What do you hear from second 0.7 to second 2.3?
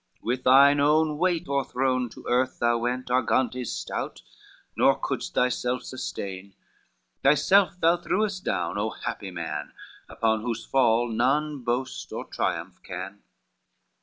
own weight o'erthrown to